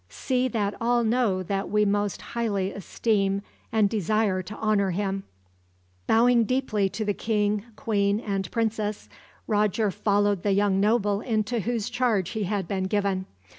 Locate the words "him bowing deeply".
4.89-6.89